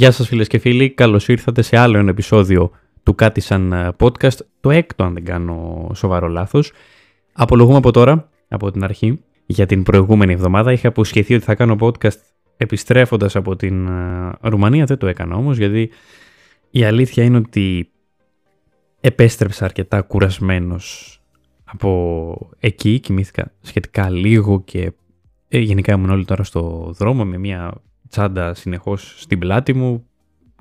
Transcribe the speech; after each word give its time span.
Γεια 0.00 0.10
σας 0.10 0.28
φίλες 0.28 0.46
και 0.46 0.58
φίλοι, 0.58 0.90
καλώς 0.90 1.28
ήρθατε 1.28 1.62
σε 1.62 1.76
άλλο 1.76 1.98
ένα 1.98 2.10
επεισόδιο 2.10 2.70
του 3.02 3.14
Κάτι 3.14 3.40
Σαν 3.40 3.72
ε, 3.72 3.92
Podcast, 3.98 4.36
το 4.60 4.70
έκτο 4.70 5.04
αν 5.04 5.14
δεν 5.14 5.24
κάνω 5.24 5.90
σοβαρό 5.94 6.28
λάθος. 6.28 6.72
Απολογούμε 7.32 7.76
από 7.76 7.90
τώρα, 7.90 8.30
από 8.48 8.70
την 8.70 8.84
αρχή, 8.84 9.20
για 9.46 9.66
την 9.66 9.82
προηγούμενη 9.82 10.32
εβδομάδα. 10.32 10.72
Είχα 10.72 10.88
αποσχεθεί 10.88 11.34
ότι 11.34 11.44
θα 11.44 11.54
κάνω 11.54 11.76
podcast 11.80 12.18
επιστρέφοντας 12.56 13.36
από 13.36 13.56
την 13.56 13.86
ε, 13.86 14.32
Ρουμανία, 14.40 14.84
δεν 14.84 14.98
το 14.98 15.06
έκανα 15.06 15.36
όμως, 15.36 15.56
γιατί 15.56 15.90
η 16.70 16.84
αλήθεια 16.84 17.24
είναι 17.24 17.36
ότι 17.36 17.90
επέστρεψα 19.00 19.64
αρκετά 19.64 20.00
κουρασμένος 20.00 21.18
από 21.64 22.50
εκεί, 22.58 23.00
κοιμήθηκα 23.00 23.52
σχετικά 23.60 24.10
λίγο 24.10 24.62
και 24.64 24.92
ε, 25.48 25.58
γενικά 25.58 25.92
ήμουν 25.92 26.10
όλοι 26.10 26.24
τώρα 26.24 26.44
στο 26.44 26.92
δρόμο 26.96 27.24
με 27.24 27.38
μια 27.38 27.72
τσάντα 28.10 28.54
συνεχώς 28.54 29.14
στην 29.20 29.38
πλάτη 29.38 29.72
μου 29.72 30.04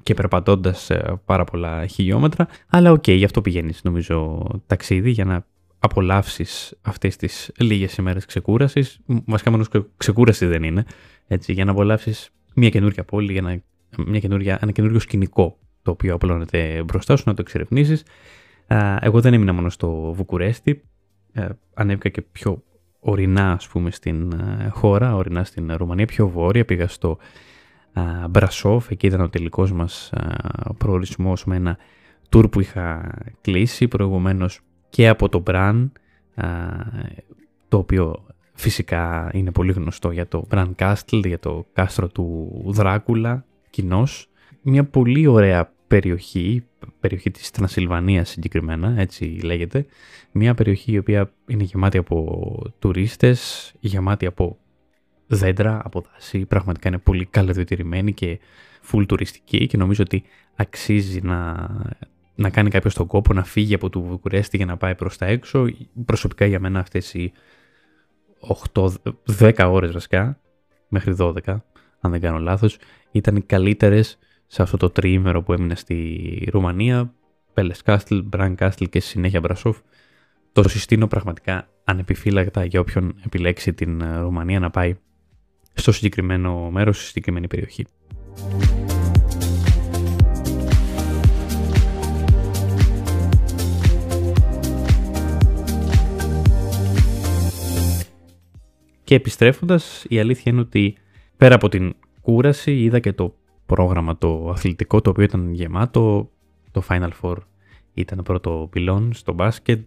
και 0.03 0.13
περπατώντας 0.13 0.91
πάρα 1.25 1.43
πολλά 1.43 1.85
χιλιόμετρα. 1.85 2.47
Αλλά 2.67 2.91
OK, 2.91 3.03
okay, 3.07 3.15
γι' 3.15 3.25
αυτό 3.25 3.41
πηγαίνεις 3.41 3.83
νομίζω 3.83 4.47
ταξίδι 4.67 5.09
για 5.09 5.25
να 5.25 5.45
απολαύσεις 5.79 6.77
αυτές 6.81 7.15
τις 7.15 7.51
λίγες 7.57 7.95
ημέρες 7.95 8.25
ξεκούρασης. 8.25 8.99
Βασικά 9.05 9.51
μόνος 9.51 9.67
ξεκούραση 9.97 10.45
δεν 10.45 10.63
είναι. 10.63 10.85
Έτσι, 11.27 11.53
για 11.53 11.65
να 11.65 11.71
απολαύσεις 11.71 12.29
μια 12.55 12.69
καινούργια 12.69 13.03
πόλη, 13.03 13.31
για 13.31 13.41
να, 13.41 13.61
μια 14.05 14.19
καινούργια, 14.19 14.59
ένα 14.61 14.71
καινούργιο 14.71 14.99
σκηνικό 14.99 15.57
το 15.81 15.91
οποίο 15.91 16.13
απλώνεται 16.13 16.83
μπροστά 16.85 17.15
σου, 17.15 17.23
να 17.25 17.33
το 17.33 17.41
εξερευνήσεις. 17.41 18.03
Εγώ 18.99 19.21
δεν 19.21 19.33
έμεινα 19.33 19.53
μόνο 19.53 19.69
στο 19.69 20.13
Βουκουρέστι, 20.13 20.83
ε, 21.33 21.47
ανέβηκα 21.73 22.09
και 22.09 22.21
πιο 22.21 22.63
ορεινά 22.99 23.51
ας 23.51 23.67
πούμε 23.67 23.91
στην 23.91 24.31
ε, 24.31 24.69
χώρα, 24.69 25.15
ορεινά 25.15 25.43
στην 25.43 25.73
Ρουμανία, 25.75 26.05
πιο 26.05 26.27
βόρεια, 26.27 26.65
πήγα 26.65 26.87
στο 26.87 27.17
Μπρασόφ, 28.29 28.89
εκεί 28.89 29.07
ήταν 29.07 29.21
ο 29.21 29.29
τελικός 29.29 29.71
μας 29.71 30.13
προορισμός 30.77 31.45
με 31.45 31.55
ένα 31.55 31.77
tour 32.29 32.51
που 32.51 32.59
είχα 32.59 33.11
κλείσει 33.41 33.87
προηγουμένως 33.87 34.59
και 34.89 35.07
από 35.07 35.29
το 35.29 35.39
Μπραν, 35.39 35.91
το 37.67 37.77
οποίο 37.77 38.25
φυσικά 38.53 39.29
είναι 39.33 39.51
πολύ 39.51 39.71
γνωστό 39.71 40.11
για 40.11 40.27
το 40.27 40.45
Μπραν 40.49 40.75
Castle, 40.79 41.25
για 41.25 41.39
το 41.39 41.65
κάστρο 41.73 42.07
του 42.07 42.63
Δράκουλα, 42.65 43.45
κοινός. 43.69 44.29
Μια 44.61 44.83
πολύ 44.83 45.27
ωραία 45.27 45.71
περιοχή, 45.89 46.63
περιοχή 46.99 47.31
της 47.31 47.51
Τρανσιλβανίας 47.51 48.29
συγκεκριμένα, 48.29 48.93
έτσι 48.97 49.25
λέγεται. 49.25 49.85
Μια 50.31 50.53
περιοχή 50.53 50.91
η 50.91 50.97
οποία 50.97 51.31
είναι 51.47 51.63
γεμάτη 51.63 51.97
από 51.97 52.71
τουρίστες, 52.79 53.71
γεμάτη 53.79 54.25
από 54.25 54.57
δέντρα, 55.27 55.81
από 55.83 56.03
δάση. 56.13 56.45
Πραγματικά 56.45 56.87
είναι 56.87 56.97
πολύ 56.97 57.25
καλωδιοτηρημένη 57.25 58.13
και 58.13 58.39
full 58.91 59.05
τουριστική 59.07 59.67
και 59.67 59.77
νομίζω 59.77 60.03
ότι 60.03 60.23
αξίζει 60.55 61.21
να, 61.21 61.67
να 62.35 62.49
κάνει 62.49 62.69
κάποιος 62.69 62.93
τον 62.93 63.07
κόπο 63.07 63.33
να 63.33 63.43
φύγει 63.43 63.73
από 63.73 63.89
το 63.89 64.01
Βουκουρέστι 64.01 64.57
για 64.57 64.65
να 64.65 64.77
πάει 64.77 64.95
προς 64.95 65.17
τα 65.17 65.25
έξω. 65.25 65.65
Προσωπικά 66.05 66.45
για 66.45 66.59
μένα 66.59 66.79
αυτές 66.79 67.13
οι 67.13 67.31
8-10 68.73 69.69
ώρες 69.71 69.91
βασικά, 69.91 70.39
μέχρι 70.87 71.15
12, 71.19 71.33
αν 71.99 72.11
δεν 72.11 72.19
κάνω 72.19 72.37
λάθος, 72.39 72.77
ήταν 73.11 73.35
οι 73.35 73.41
καλύτερες 73.41 74.17
σε 74.51 74.61
αυτό 74.61 74.77
το 74.77 74.89
τριήμερο 74.89 75.41
που 75.43 75.53
έμεινε 75.53 75.75
στη 75.75 76.47
Ρουμανία, 76.51 77.13
Πέλες 77.53 77.81
Κάστλ, 77.81 78.17
Μπραν 78.23 78.55
Κάστλ 78.55 78.83
και 78.83 78.99
συνέχεια 78.99 79.39
Μπρασόφ. 79.39 79.77
Το 80.51 80.69
συστήνω 80.69 81.07
πραγματικά 81.07 81.67
ανεπιφύλακτα 81.83 82.65
για 82.65 82.79
όποιον 82.79 83.15
επιλέξει 83.25 83.73
την 83.73 84.01
ε, 84.01 84.19
Ρουμανία 84.19 84.59
να 84.59 84.69
πάει 84.69 84.95
στο 85.73 85.91
συγκεκριμένο 85.91 86.69
μέρος, 86.69 86.97
στη 86.97 87.05
συγκεκριμένη 87.05 87.47
περιοχή. 87.47 87.85
Και 99.03 99.15
επιστρέφοντας, 99.15 100.05
η 100.09 100.19
αλήθεια 100.19 100.51
είναι 100.51 100.61
ότι 100.61 100.97
πέρα 101.37 101.55
από 101.55 101.69
την 101.69 101.95
κούραση 102.21 102.79
είδα 102.81 102.99
και 102.99 103.13
το 103.13 103.38
πρόγραμμα 103.69 104.17
το 104.17 104.49
αθλητικό 104.49 105.01
το 105.01 105.09
οποίο 105.09 105.23
ήταν 105.23 105.53
γεμάτο. 105.53 106.29
Το 106.71 106.83
Final 106.89 107.09
Four 107.21 107.35
ήταν 107.93 108.23
πρώτο 108.23 108.67
πυλόν 108.71 109.13
στο 109.13 109.33
μπάσκετ. 109.33 109.79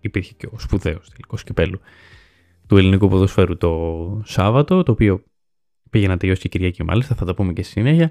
Υπήρχε 0.00 0.32
και 0.36 0.46
ο 0.46 0.58
σπουδαίος 0.58 1.10
τελικός 1.10 1.44
κυπέλου 1.44 1.80
του 2.66 2.76
ελληνικού 2.76 3.08
ποδοσφαίρου 3.08 3.56
το 3.56 4.22
Σάββατο, 4.24 4.82
το 4.82 4.92
οποίο 4.92 5.22
πήγε 5.90 6.08
να 6.08 6.16
τελειώσει 6.16 6.40
και 6.40 6.48
Κυριακή 6.48 6.84
μάλιστα, 6.84 7.14
θα 7.14 7.24
τα 7.24 7.34
πούμε 7.34 7.52
και 7.52 7.62
στη 7.62 7.72
συνέχεια. 7.72 8.10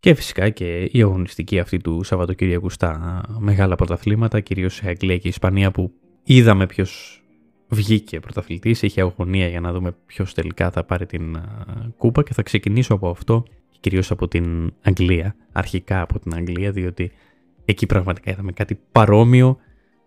Και 0.00 0.14
φυσικά 0.14 0.50
και 0.50 0.82
η 0.82 1.02
αγωνιστική 1.02 1.58
αυτή 1.58 1.78
του 1.78 2.02
Σαββατοκύριακου 2.02 2.70
στα 2.70 3.20
μεγάλα 3.38 3.74
πρωταθλήματα, 3.74 4.40
κυρίως 4.40 4.74
σε 4.74 4.88
Αγγλία 4.88 5.18
και 5.18 5.28
Ισπανία, 5.28 5.70
που 5.70 5.92
είδαμε 6.22 6.66
ποιος 6.66 7.22
βγήκε 7.68 8.20
πρωταθλητής. 8.20 8.82
Είχε 8.82 9.00
αγωνία 9.00 9.48
για 9.48 9.60
να 9.60 9.72
δούμε 9.72 9.96
ποιος 10.06 10.34
τελικά 10.34 10.70
θα 10.70 10.84
πάρει 10.84 11.06
την 11.06 11.38
κούπα 11.96 12.22
και 12.22 12.32
θα 12.32 12.42
ξεκινήσω 12.42 12.94
από 12.94 13.08
αυτό 13.08 13.44
κυρίως 13.84 14.10
από 14.10 14.28
την 14.28 14.72
Αγγλία, 14.82 15.36
αρχικά 15.52 16.00
από 16.00 16.18
την 16.18 16.34
Αγγλία, 16.34 16.70
διότι 16.70 17.12
εκεί 17.64 17.86
πραγματικά 17.86 18.30
είδαμε 18.30 18.52
κάτι 18.52 18.78
παρόμοιο 18.92 19.56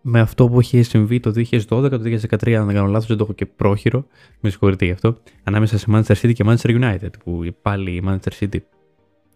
με 0.01 0.19
αυτό 0.19 0.47
που 0.47 0.61
είχε 0.61 0.81
συμβεί 0.81 1.19
το 1.19 1.29
2012, 1.29 1.65
το 1.67 2.01
2013, 2.39 2.51
αν 2.51 2.65
δεν 2.65 2.75
κάνω 2.75 2.87
λάθος, 2.87 3.07
δεν 3.07 3.17
το 3.17 3.23
έχω 3.23 3.33
και 3.33 3.45
πρόχειρο, 3.45 4.05
με 4.39 4.49
συγχωρείτε 4.49 4.85
γι' 4.85 4.91
αυτό, 4.91 5.17
ανάμεσα 5.43 5.77
σε 5.77 5.85
Manchester 5.89 6.15
City 6.21 6.33
και 6.33 6.43
Manchester 6.47 6.81
United, 6.81 7.09
που 7.23 7.55
πάλι 7.61 7.91
η 7.91 8.03
Manchester 8.07 8.31
City 8.39 8.57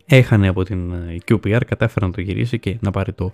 έχανε 0.05 0.47
από 0.47 0.63
την 0.63 0.91
ε, 0.91 1.17
QPR, 1.27 1.61
κατάφερε 1.67 2.05
να 2.05 2.11
το 2.11 2.21
γυρίσει 2.21 2.59
και 2.59 2.77
να 2.81 2.91
πάρει 2.91 3.13
το 3.13 3.31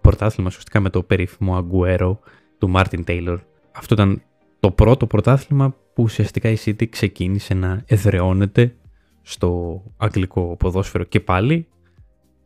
πρωτάθλημα, 0.00 0.48
ουσιαστικά 0.48 0.80
με 0.80 0.90
το 0.90 1.02
περίφημο 1.02 1.58
Aguero 1.58 2.16
του 2.58 2.72
Martin 2.74 3.04
Taylor. 3.04 3.36
Αυτό 3.72 3.94
ήταν 3.94 4.22
το 4.60 4.70
πρώτο 4.70 5.06
πρωτάθλημα 5.06 5.74
που 5.94 6.02
ουσιαστικά 6.02 6.48
η 6.48 6.56
City 6.64 6.88
ξεκίνησε 6.88 7.54
να 7.54 7.82
εδραιώνεται 7.86 8.74
στο 9.28 9.82
αγγλικό 9.96 10.56
ποδόσφαιρο 10.58 11.04
και 11.04 11.20
πάλι 11.20 11.66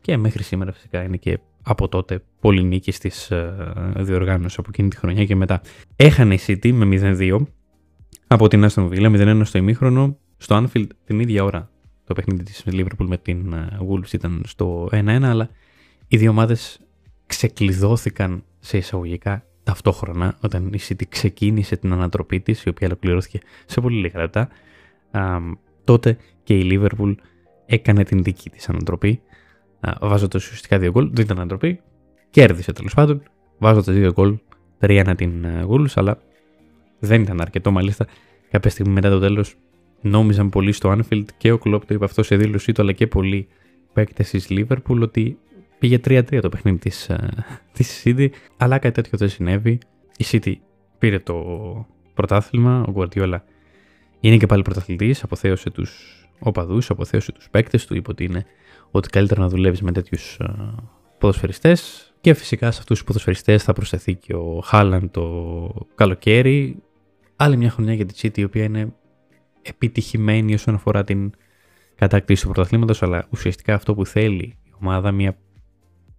και 0.00 0.16
μέχρι 0.16 0.42
σήμερα 0.42 0.72
φυσικά 0.72 1.02
είναι 1.02 1.16
και 1.16 1.38
από 1.62 1.88
τότε 1.88 2.22
πολύ 2.40 2.62
νίκης 2.62 2.96
στις 2.96 3.30
ε, 3.30 3.54
διοργάνωσης 3.96 4.58
από 4.58 4.68
εκείνη 4.72 4.88
τη 4.88 4.96
χρονιά 4.96 5.24
και 5.24 5.36
μετά. 5.36 5.60
Έχανε 5.96 6.34
η 6.34 6.38
City 6.46 6.72
με 6.72 7.16
0-2 7.18 7.38
από 8.26 8.48
την 8.48 8.66
Aston 8.68 8.88
Villa, 8.88 9.38
0-1 9.38 9.40
στο 9.44 9.58
ημίχρονο. 9.58 10.16
Στο 10.36 10.64
Anfield 10.64 10.86
την 11.04 11.20
ίδια 11.20 11.44
ώρα 11.44 11.70
το 12.04 12.14
παιχνίδι 12.14 12.42
της 12.42 12.64
Liverpool 12.66 13.06
με 13.06 13.16
την 13.16 13.52
ε, 13.52 13.78
Wolves 13.88 14.12
ήταν 14.12 14.42
στο 14.46 14.88
1-1, 14.92 15.06
αλλά 15.22 15.48
οι 16.08 16.16
δύο 16.16 16.30
ομάδες 16.30 16.80
ξεκλειδώθηκαν 17.26 18.44
σε 18.58 18.76
εισαγωγικά 18.76 19.44
ταυτόχρονα 19.62 20.36
όταν 20.40 20.72
η 20.72 20.78
City 20.88 21.06
ξεκίνησε 21.08 21.76
την 21.76 21.92
ανατροπή 21.92 22.40
της, 22.40 22.62
η 22.62 22.68
οποία 22.68 22.86
ολοκληρώθηκε 22.86 23.40
σε 23.66 23.80
πολύ 23.80 24.00
λίγα 24.00 24.20
λεπτά 24.20 24.48
τότε 25.92 26.16
και 26.42 26.58
η 26.58 26.68
Liverpool 26.70 27.14
έκανε 27.66 28.04
την 28.04 28.22
δική 28.22 28.50
της 28.50 28.68
ανατροπή 28.68 29.20
βάζοντας 30.00 30.44
ουσιαστικά 30.44 30.78
δύο 30.78 30.90
γκολ. 30.90 31.10
Δεν 31.12 31.24
ήταν 31.24 31.38
ανατροπή, 31.38 31.80
κέρδισε 32.30 32.72
τέλος 32.72 32.94
πάντων, 32.94 33.22
βάζοντας 33.58 33.94
δύο 33.94 34.12
γκολ 34.12 34.38
3-1 34.80 35.14
την 35.16 35.44
ε, 35.44 35.66
Wolves, 35.68 35.92
αλλά 35.94 36.18
δεν 36.98 37.22
ήταν 37.22 37.40
αρκετό. 37.40 37.70
Μάλιστα, 37.70 38.06
κάποια 38.50 38.70
στιγμή 38.70 38.92
μετά 38.92 39.10
το 39.10 39.18
τέλος 39.18 39.54
νόμιζαν 40.00 40.48
πολύ 40.48 40.72
στο 40.72 40.96
Anfield 40.98 41.24
και 41.38 41.52
ο 41.52 41.58
Klopp 41.64 41.80
το 41.86 41.94
είπε 41.94 42.04
αυτό 42.04 42.22
σε 42.22 42.36
δήλωσή 42.36 42.72
του, 42.72 42.82
αλλά 42.82 42.92
και 42.92 43.06
πολλοί 43.06 43.48
παίκτες 43.92 44.30
της 44.30 44.46
Liverpool 44.50 45.00
ότι 45.00 45.38
πήγε 45.78 46.00
3-3 46.04 46.38
το 46.40 46.48
παιχνίδι 46.48 46.78
της 46.78 47.08
ε, 47.08 47.28
της 47.72 48.02
City, 48.04 48.28
αλλά 48.56 48.78
κάτι 48.78 48.94
τέτοιο 48.94 49.18
δεν 49.18 49.28
συνέβη. 49.28 49.78
Η 50.16 50.24
City 50.30 50.52
πήρε 50.98 51.18
το 51.18 51.36
πρωτάθλημα, 52.14 52.84
ο 52.88 52.92
Guardiola 52.96 53.38
είναι 54.22 54.36
και 54.36 54.46
πάλι 54.46 54.62
πρωταθλητής, 54.62 55.22
αποθέωσε 55.22 55.70
τους 55.70 56.22
οπαδούς, 56.38 56.90
αποθέωσε 56.90 57.32
τους 57.32 57.50
παίκτες 57.50 57.86
του, 57.86 57.96
είπε 57.96 58.10
ότι 58.10 58.24
είναι 58.24 58.44
ότι 58.90 59.08
καλύτερα 59.08 59.40
να 59.40 59.48
δουλεύεις 59.48 59.82
με 59.82 59.92
τέτοιους 59.92 60.38
ε, 60.40 60.74
ποδοσφαιριστές. 61.18 62.06
Και 62.20 62.34
φυσικά 62.34 62.70
σε 62.70 62.78
αυτούς 62.78 62.96
τους 62.96 63.06
ποδοσφαιριστές 63.06 63.62
θα 63.62 63.72
προσθεθεί 63.72 64.14
και 64.14 64.34
ο 64.34 64.60
Χάλαν 64.64 65.10
το 65.10 65.86
καλοκαίρι. 65.94 66.82
Άλλη 67.36 67.56
μια 67.56 67.70
χρονιά 67.70 67.94
για 67.94 68.06
τη 68.06 68.14
City, 68.22 68.38
η 68.38 68.44
οποία 68.44 68.64
είναι 68.64 68.92
επιτυχημένη 69.62 70.54
όσον 70.54 70.74
αφορά 70.74 71.04
την 71.04 71.32
κατάκτηση 71.94 72.42
του 72.42 72.50
πρωταθλήματος, 72.50 73.02
αλλά 73.02 73.26
ουσιαστικά 73.30 73.74
αυτό 73.74 73.94
που 73.94 74.06
θέλει 74.06 74.58
η 74.64 74.72
ομάδα, 74.80 75.12
μια 75.12 75.36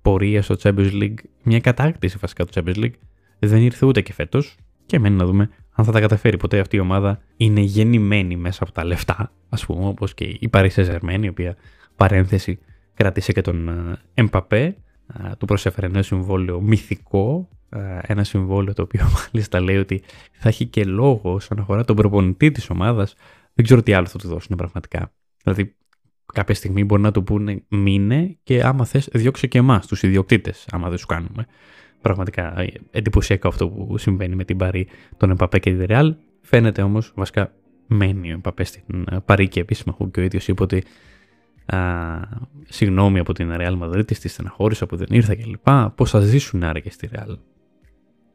πορεία 0.02 0.42
στο 0.42 0.56
Champions 0.64 0.92
League, 1.02 1.18
μια 1.44 1.60
κατάκτηση 1.60 2.18
βασικά 2.22 2.46
του 2.46 2.52
Champions 2.56 2.84
League, 2.84 2.98
δεν 3.40 3.62
ήρθε 3.62 3.86
ούτε 3.86 4.02
και 4.02 4.14
φέτος. 4.14 4.58
Και 4.86 5.00
μένει 5.00 5.16
να 5.16 5.26
δούμε 5.26 5.50
αν 5.74 5.86
θα 5.86 5.92
τα 5.92 6.00
καταφέρει 6.00 6.38
ποτέ 6.38 6.60
αυτή 6.60 6.76
η 6.76 6.80
ομάδα 6.80 7.22
είναι 7.38 7.60
γεννημένη 7.62 8.36
μέσα 8.36 8.64
από 8.64 8.72
τα 8.72 8.86
λεφτά, 8.86 9.32
ας 9.50 9.66
πούμε, 9.66 9.88
όπως 9.88 10.14
και 10.14 10.24
η 10.24 10.50
Paris 10.52 10.70
saint 10.76 11.20
η 11.22 11.28
οποία 11.28 11.56
παρένθεση 11.96 12.60
κράτησε 12.94 13.32
και 13.32 13.42
τον 13.42 13.70
Εμπαπέ, 14.14 14.76
του 15.38 15.46
προσέφερε 15.46 15.88
ένα 15.88 16.02
συμβόλαιο 16.02 16.62
μυθικό, 16.62 17.50
ένα 18.02 18.24
συμβόλαιο 18.24 18.74
το 18.74 18.82
οποίο 18.82 19.06
μάλιστα 19.18 19.60
λέει 19.60 19.78
ότι 19.78 20.04
θα 20.32 20.50
έχει 20.50 20.66
και 20.66 20.84
λόγο 20.84 21.34
όσον 21.34 21.60
αφορά 21.60 21.84
τον 21.86 21.96
προπονητή 21.96 22.52
της 22.52 22.70
ομάδας, 22.70 23.16
δεν 23.54 23.66
ξέρω 23.66 23.84
τι 23.84 23.94
άλλο 23.94 24.06
θα 24.06 24.18
του 24.18 24.28
δώσουν 24.28 24.56
πραγματικά. 24.58 25.14
Δηλαδή, 25.44 25.76
κάποια 26.34 26.56
στιγμή 26.56 26.84
μπορεί 26.84 27.02
να 27.02 27.12
του 27.12 27.24
πούνε 27.24 27.64
μείνε 27.68 28.38
και 28.44 28.64
άμα 28.64 28.86
θες 28.86 29.10
διώξε 29.14 29.48
και 29.48 29.58
εμάς 29.58 29.88
τους 29.88 30.04
ιδιοκτήτες 30.04 30.68
άμα 30.72 30.90
δεν 30.90 30.98
σου 30.98 31.06
κάνουμε. 31.06 31.46
Πραγματικά 32.04 32.60
ε, 32.60 32.68
εντυπωσιακό 32.92 33.48
αυτό 33.48 33.70
που 33.70 33.98
συμβαίνει 33.98 34.36
με 34.36 34.44
την 34.44 34.58
Παρή, 34.58 34.88
τον 35.18 35.30
Εμπαπέ 35.30 35.60
και 35.60 35.74
τη 35.74 35.86
Ρεάλ. 35.86 36.16
Φαίνεται 36.42 36.82
όμως 36.82 37.12
βασικά 37.16 37.54
μένει 37.88 38.30
ο 38.30 38.34
Εμπαπέ 38.34 38.64
στην 38.64 39.06
ε, 39.12 39.18
Παρή 39.26 39.48
και 39.48 39.60
επίσημα 39.60 39.98
και 40.12 40.20
ο 40.20 40.24
ίδιος 40.24 40.48
είπε 40.48 40.64
ότι 40.64 40.84
α, 41.66 41.78
συγγνώμη 42.68 43.20
από 43.20 43.34
την 43.34 43.52
Real 43.58 43.80
Madrid, 43.80 44.06
τη 44.06 44.28
στεναχώρησα 44.28 44.86
που 44.86 44.96
δεν 44.96 45.08
ήρθα 45.10 45.36
κλπ. 45.36 45.70
Πώς 45.96 46.10
θα 46.10 46.20
ζήσουν 46.20 46.64
άραγε 46.64 46.92
στη 46.92 47.10
Real. 47.14 47.38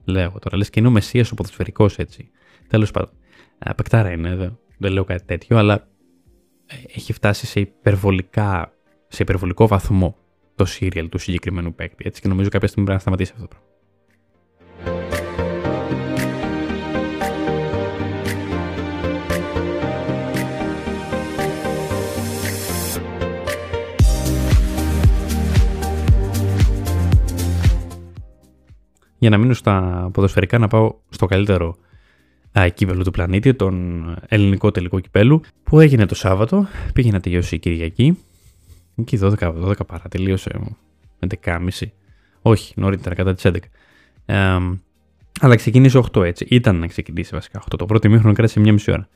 Λέω 0.05 0.35
τώρα, 0.41 0.57
λες 0.57 0.71
και 0.71 0.81
είναι 0.81 0.89
ο 0.89 0.93
Μεσία 0.93 1.27
ο 1.33 1.35
ποδοσφαιρικός 1.35 1.99
έτσι. 1.99 2.31
Τέλος 2.69 2.91
πάντων. 2.91 3.11
Απεκτάρα 3.59 4.11
είναι, 4.11 4.37
δεν, 4.37 4.59
δεν 4.79 4.93
λέω 4.93 5.05
κάτι 5.05 5.25
τέτοιο, 5.25 5.59
αλλά 5.59 5.89
ε, 6.67 6.75
έχει 6.95 7.13
φτάσει 7.13 7.47
σε, 7.47 7.61
υπερβολικά, 7.61 8.73
σε 9.09 9.23
υπερβολικό 9.23 9.67
βαθμό 9.67 10.17
το 10.59 10.65
σύριαλ 10.65 11.09
του 11.09 11.19
συγκεκριμένου 11.19 11.75
παίκτη. 11.75 12.05
Έτσι 12.07 12.21
και 12.21 12.29
νομίζω 12.29 12.49
κάποια 12.49 12.69
στιγμή 12.69 12.87
πρέπει 12.87 13.05
να 13.05 13.11
σταματήσει 13.11 13.33
αυτό 13.35 13.47
το 13.47 13.49
πράγμα. 13.49 13.67
Για 29.21 29.31
να 29.31 29.39
μείνω 29.39 29.55
στα 29.55 30.09
ποδοσφαιρικά, 30.13 30.59
να 30.59 30.69
πάω 30.69 30.95
στο 31.09 31.27
καλύτερο 31.27 31.77
α, 32.59 32.69
κύπελο 32.69 33.03
του 33.03 33.11
πλανήτη, 33.11 33.55
τον 33.55 34.05
ελληνικό 34.29 34.71
τελικό 34.71 35.01
κυπέλου, 35.01 35.41
που 35.63 35.81
έγινε 35.81 36.07
το 36.07 36.15
Σάββατο. 36.15 36.67
Πήγε 36.93 37.11
να 37.11 37.21
τελειώσει 37.21 37.55
η 37.55 37.59
Κυριακή. 37.59 38.19
Εκεί 38.99 39.19
12, 39.23 39.35
12 39.39 39.75
παρά, 39.87 40.03
τελείωσε 40.11 40.51
11.30. 41.45 41.69
Όχι, 42.43 42.73
νωρίτερα 42.77 43.15
κατά 43.15 43.35
τις 43.35 43.45
11. 43.47 43.57
Ε, 44.27 44.59
αλλά 45.41 45.55
ξεκίνησε 45.57 46.01
8 46.13 46.23
έτσι. 46.25 46.47
Ήταν 46.49 46.77
να 46.77 46.87
ξεκινήσει 46.87 47.35
βασικά 47.35 47.61
8. 47.61 47.65
Το 47.79 47.87
πρώτο 47.87 48.09
μήχρονο 48.09 48.35
κράτησε 48.35 48.61
μια 48.61 48.73
μισή 48.73 48.91
ώρα. 48.91 49.09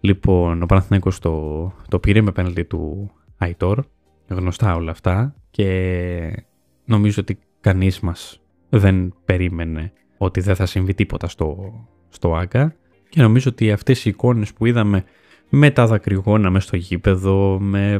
Λοιπόν, 0.00 0.62
ο 0.62 0.66
Παναθηναϊκός 0.66 1.18
το, 1.18 1.72
το 1.88 1.98
πήρε 1.98 2.20
με 2.20 2.32
πέναλτι 2.32 2.64
του 2.64 3.10
Αϊτόρ. 3.38 3.84
Γνωστά 4.28 4.74
όλα 4.74 4.90
αυτά. 4.90 5.34
Και 5.50 6.44
νομίζω 6.84 7.20
ότι 7.20 7.38
κανείς 7.60 8.00
μας 8.00 8.40
δεν 8.68 9.14
περίμενε 9.24 9.92
ότι 10.18 10.40
δεν 10.40 10.54
θα 10.54 10.66
συμβεί 10.66 10.94
τίποτα 10.94 11.28
στο, 11.28 11.72
στο 12.08 12.34
ΆΚΑ 12.34 12.74
και 13.08 13.22
νομίζω 13.22 13.50
ότι 13.50 13.72
αυτές 13.72 14.04
οι 14.04 14.08
εικόνες 14.08 14.52
που 14.52 14.66
είδαμε 14.66 15.04
με 15.48 15.70
τα 15.70 15.86
δακρυγόνα 15.86 16.50
μέσα 16.50 16.66
στο 16.66 16.76
γήπεδο, 16.76 17.58
με 17.60 17.92
ε, 17.92 17.98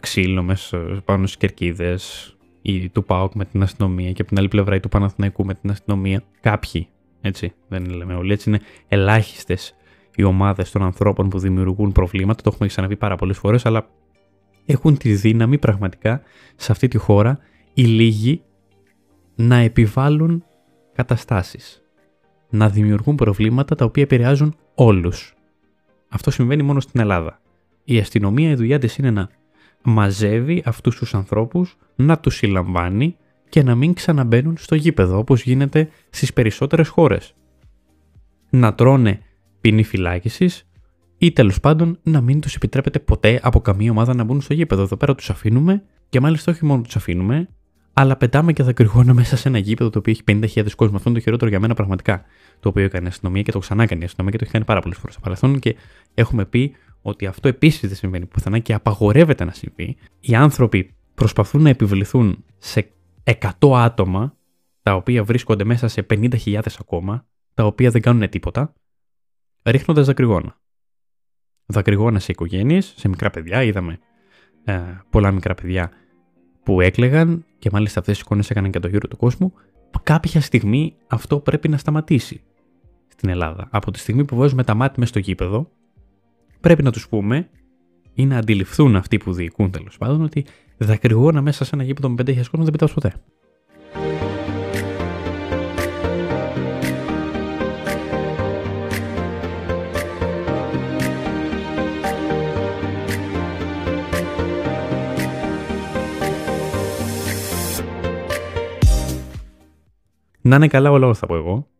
ξύλο 0.00 0.42
μέσα 0.42 1.02
πάνω 1.04 1.26
στις 1.26 1.36
κερκίδες 1.36 2.34
ή 2.62 2.88
του 2.88 3.04
ΠΑΟΚ 3.04 3.34
με 3.34 3.44
την 3.44 3.62
αστυνομία 3.62 4.12
και 4.12 4.20
από 4.20 4.30
την 4.30 4.38
άλλη 4.38 4.48
πλευρά 4.48 4.74
ή 4.74 4.80
του 4.80 4.88
Παναθηναϊκού 4.88 5.44
με 5.44 5.54
την 5.54 5.70
αστυνομία, 5.70 6.22
κάποιοι, 6.40 6.88
έτσι, 7.20 7.52
δεν 7.68 7.84
λέμε 7.84 8.14
όλοι, 8.14 8.32
έτσι 8.32 8.48
είναι 8.48 8.60
ελάχιστες 8.88 9.74
οι 10.16 10.22
ομάδες 10.22 10.70
των 10.70 10.82
ανθρώπων 10.82 11.28
που 11.28 11.38
δημιουργούν 11.38 11.92
προβλήματα, 11.92 12.42
το 12.42 12.50
έχουμε 12.52 12.68
ξαναπεί 12.68 12.96
πάρα 12.96 13.16
πολλές 13.16 13.38
φορές, 13.38 13.66
αλλά 13.66 13.88
έχουν 14.66 14.96
τη 14.96 15.14
δύναμη 15.14 15.58
πραγματικά 15.58 16.22
σε 16.56 16.72
αυτή 16.72 16.88
τη 16.88 16.98
χώρα 16.98 17.38
οι 17.74 17.82
λίγοι 17.82 18.42
να 19.34 19.56
επιβάλλουν 19.56 20.44
καταστάσεις, 20.94 21.82
να 22.50 22.68
δημιουργούν 22.68 23.14
προβλήματα 23.14 23.74
τα 23.74 23.84
οποία 23.84 24.02
επηρεάζουν 24.02 24.54
όλους. 24.74 25.34
Αυτό 26.08 26.30
συμβαίνει 26.30 26.62
μόνο 26.62 26.80
στην 26.80 27.00
Ελλάδα. 27.00 27.40
Η 27.84 27.98
αστυνομία 27.98 28.50
η 28.50 28.54
δουλειά 28.54 28.78
της 28.78 28.96
είναι 28.96 29.10
να 29.10 29.28
μαζεύει 29.82 30.62
αυτούς 30.64 30.96
τους 30.96 31.14
ανθρώπους, 31.14 31.76
να 31.94 32.18
τους 32.18 32.36
συλλαμβάνει 32.36 33.16
και 33.48 33.62
να 33.62 33.74
μην 33.74 33.94
ξαναμπαίνουν 33.94 34.56
στο 34.56 34.74
γήπεδο 34.74 35.18
όπως 35.18 35.42
γίνεται 35.42 35.88
στις 36.10 36.32
περισσότερες 36.32 36.88
χώρες. 36.88 37.34
Να 38.50 38.74
τρώνε 38.74 39.20
ποινή 39.60 39.82
φυλάκισης 39.82 40.66
ή 41.18 41.32
τέλος 41.32 41.60
πάντων 41.60 41.98
να 42.02 42.20
μην 42.20 42.40
τους 42.40 42.54
επιτρέπεται 42.54 42.98
ποτέ 42.98 43.40
από 43.42 43.60
καμία 43.60 43.90
ομάδα 43.90 44.14
να 44.14 44.24
μπουν 44.24 44.40
στο 44.40 44.54
γήπεδο. 44.54 44.82
Εδώ 44.82 44.96
πέρα 44.96 45.14
τους 45.14 45.30
αφήνουμε 45.30 45.82
και 46.08 46.20
μάλιστα 46.20 46.52
όχι 46.52 46.64
μόνο 46.64 46.82
τους 46.82 46.96
αφήνουμε, 46.96 47.48
αλλά 47.92 48.16
πετάμε 48.16 48.52
και 48.52 48.62
δακρυγόνα 48.62 49.14
μέσα 49.14 49.36
σε 49.36 49.48
ένα 49.48 49.58
γήπεδο 49.58 49.90
το 49.90 49.98
οποίο 49.98 50.12
έχει 50.12 50.22
50.000 50.62 50.70
κόσμο. 50.76 50.96
Αυτό 50.96 51.08
είναι 51.08 51.18
το 51.18 51.24
χειρότερο 51.24 51.50
για 51.50 51.60
μένα 51.60 51.74
πραγματικά. 51.74 52.24
Το 52.60 52.68
οποίο 52.68 52.84
έκανε 52.84 53.04
η 53.04 53.08
αστυνομία 53.08 53.42
και 53.42 53.52
το 53.52 53.58
ξανά 53.58 53.82
έκανε 53.82 54.02
η 54.02 54.04
αστυνομία 54.04 54.32
και 54.32 54.38
το 54.38 54.44
έχει 54.44 54.52
κάνει 54.52 54.64
πάρα 54.64 54.80
πολλές 54.80 54.98
φορές 54.98 55.12
στο 55.12 55.22
παρελθόν. 55.22 55.58
Και 55.58 55.76
έχουμε 56.14 56.44
πει 56.44 56.74
ότι 57.02 57.26
αυτό 57.26 57.48
επίσης 57.48 57.88
δεν 57.88 57.96
συμβαίνει 57.96 58.26
πουθενά 58.26 58.58
και 58.58 58.74
απαγορεύεται 58.74 59.44
να 59.44 59.52
συμβεί. 59.52 59.96
Οι 60.20 60.34
άνθρωποι 60.34 60.94
προσπαθούν 61.14 61.62
να 61.62 61.68
επιβληθούν 61.68 62.44
σε 62.58 62.90
100 63.60 63.72
άτομα 63.72 64.36
τα 64.82 64.94
οποία 64.94 65.24
βρίσκονται 65.24 65.64
μέσα 65.64 65.88
σε 65.88 66.06
50.000 66.10 66.60
ακόμα, 66.78 67.26
τα 67.54 67.64
οποία 67.64 67.90
δεν 67.90 68.02
κάνουν 68.02 68.28
τίποτα, 68.28 68.72
ρίχνοντας 69.62 70.06
δακρυγόνα. 70.06 70.60
Δακρυγόνα 71.66 72.18
σε 72.18 72.32
οικογένειες, 72.32 72.94
σε 72.96 73.08
μικρά 73.08 73.30
παιδιά. 73.30 73.62
Είδαμε 73.62 73.98
ε, 74.64 74.80
πολλά 75.10 75.30
μικρά 75.30 75.54
παιδιά 75.54 75.90
που 76.62 76.80
έκλεγαν 76.80 77.44
και 77.58 77.70
μάλιστα 77.72 78.00
αυτές 78.00 78.18
οι 78.18 78.20
εικόνες 78.24 78.50
έκαναν 78.50 78.70
και 78.70 78.78
το 78.78 78.88
γύρο 78.88 79.08
του 79.08 79.16
κόσμου, 79.16 79.52
κάποια 80.02 80.40
στιγμή 80.40 80.96
αυτό 81.06 81.40
πρέπει 81.40 81.68
να 81.68 81.76
σταματήσει 81.76 82.42
στην 83.08 83.28
Ελλάδα. 83.28 83.68
Από 83.70 83.90
τη 83.90 83.98
στιγμή 83.98 84.24
που 84.24 84.36
βάζουμε 84.36 84.64
τα 84.64 84.74
μάτια 84.74 84.94
μέσα 84.98 85.10
στο 85.10 85.18
γήπεδο, 85.18 85.70
πρέπει 86.62 86.82
να 86.82 86.92
τους 86.92 87.08
πούμε 87.08 87.48
ή 88.14 88.26
να 88.26 88.36
αντιληφθούν 88.38 88.96
αυτοί 88.96 89.16
που 89.18 89.32
διοικούν 89.32 89.70
τέλος 89.70 89.98
πάντων 89.98 90.22
ότι 90.22 90.44
δακρυγόνα 90.78 91.42
μέσα 91.42 91.64
σε 91.64 91.70
ένα 91.74 91.84
γήπεδο 91.84 92.08
με 92.08 92.14
5.000 92.18 92.34
κόσμο 92.34 92.62
δεν 92.62 92.72
πετάς 92.72 92.92
ποτέ. 92.92 93.14
Να 110.44 110.56
είναι 110.56 110.68
καλά 110.68 110.90
όλα 110.90 111.14
θα 111.14 111.26
πω 111.26 111.36
εγώ. 111.36 111.71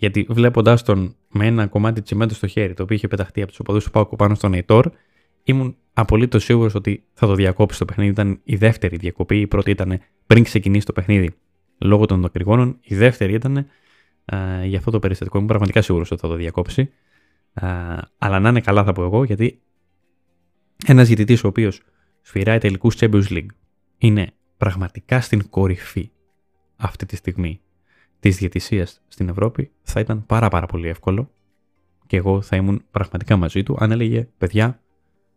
Γιατί 0.00 0.26
βλέποντα 0.28 0.82
τον 0.82 1.16
με 1.28 1.46
ένα 1.46 1.66
κομμάτι 1.66 2.02
τσιμέντο 2.02 2.34
στο 2.34 2.46
χέρι, 2.46 2.74
το 2.74 2.82
οποίο 2.82 2.96
είχε 2.96 3.08
πεταχτεί 3.08 3.40
από 3.42 3.50
τους 3.50 3.60
οπαδούς 3.60 3.84
του 3.84 3.90
Πάουκ 3.90 4.16
πάνω 4.16 4.34
στον 4.34 4.52
Αϊτόρ, 4.52 4.90
ήμουν 5.42 5.76
απολύτως 5.92 6.44
σίγουρος 6.44 6.74
ότι 6.74 7.04
θα 7.12 7.26
το 7.26 7.34
διακόψει 7.34 7.78
το 7.78 7.84
παιχνίδι. 7.84 8.10
Ήταν 8.10 8.40
η 8.44 8.56
δεύτερη 8.56 8.96
διακοπή. 8.96 9.40
Η 9.40 9.46
πρώτη 9.46 9.70
ήταν 9.70 10.00
πριν 10.26 10.44
ξεκινήσει 10.44 10.86
το 10.86 10.92
παιχνίδι 10.92 11.30
λόγω 11.78 12.06
των 12.06 12.20
δακρυγόνων. 12.20 12.78
Η 12.80 12.94
δεύτερη 12.94 13.32
ήταν 13.32 13.66
uh, 14.32 14.36
για 14.64 14.78
αυτό 14.78 14.90
το 14.90 14.98
περιστατικό. 14.98 15.36
Ήμουν 15.36 15.48
πραγματικά 15.48 15.82
σίγουρος 15.82 16.10
ότι 16.10 16.20
θα 16.20 16.28
το 16.28 16.34
διακόψει. 16.34 16.90
Uh, 17.60 17.98
αλλά 18.18 18.40
να 18.40 18.48
είναι 18.48 18.60
καλά, 18.60 18.84
θα 18.84 18.92
πω 18.92 19.02
εγώ, 19.02 19.24
γιατί 19.24 19.60
ένας 20.86 21.06
διαιτητή 21.06 21.34
ο 21.34 21.48
οποίος 21.48 21.80
σφυράει 22.20 22.58
τελικούς 22.58 22.96
Champions 22.98 23.28
League 23.28 23.46
είναι 23.98 24.32
πραγματικά 24.56 25.20
στην 25.20 25.48
κορυφή 25.48 26.10
αυτή 26.76 27.06
τη 27.06 27.16
στιγμή 27.16 27.60
της 28.20 28.36
διαιτησίας 28.36 29.02
στην 29.08 29.28
Ευρώπη 29.28 29.70
θα 29.82 30.00
ήταν 30.00 30.26
πάρα 30.26 30.48
πάρα 30.48 30.66
πολύ 30.66 30.88
εύκολο 30.88 31.30
και 32.06 32.16
εγώ 32.16 32.42
θα 32.42 32.56
ήμουν 32.56 32.84
πραγματικά 32.90 33.36
μαζί 33.36 33.62
του 33.62 33.76
αν 33.78 33.90
έλεγε 33.90 34.28
παιδιά, 34.38 34.80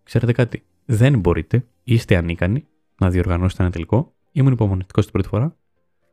ξέρετε 0.03 0.31
κάτι, 0.31 0.63
δεν 0.85 1.19
μπορείτε, 1.19 1.65
είστε 1.83 2.15
ανίκανοι 2.15 2.67
να 2.99 3.09
διοργανώσετε 3.09 3.63
ένα 3.63 3.71
τελικό, 3.71 4.13
ήμουν 4.31 4.51
υπομονετικός 4.53 5.03
την 5.03 5.13
πρώτη 5.13 5.27
φορά, 5.27 5.55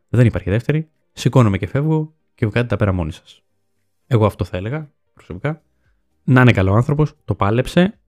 δεν 0.09 0.27
υπάρχει 0.27 0.51
δεύτερη, 0.51 0.89
σηκώνομαι 1.13 1.59
και 1.59 1.67
φεύγω 1.67 2.15
και 2.35 2.47
βγάλετε 2.47 2.69
τα 2.69 2.77
πέρα 2.77 2.93
μόνοι 2.93 3.13
σας. 3.13 3.43
Εγώ 4.07 4.27
αυτό 4.27 4.45
θα 4.45 4.57
έλεγα 4.57 4.91
προσωπικά. 5.15 5.63
Να 6.25 6.41
είναι 6.41 6.53
καλό 6.53 6.75
άνθρωπος, 6.75 7.15
το 7.25 7.35
πάλεψε, 7.35 7.99